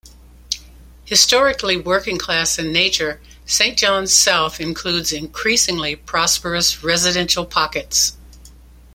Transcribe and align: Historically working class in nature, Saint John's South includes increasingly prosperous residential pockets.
Historically 1.05 1.77
working 1.77 2.17
class 2.17 2.57
in 2.57 2.73
nature, 2.73 3.21
Saint 3.45 3.77
John's 3.77 4.11
South 4.11 4.59
includes 4.59 5.11
increasingly 5.11 5.95
prosperous 5.95 6.83
residential 6.83 7.45
pockets. 7.45 8.13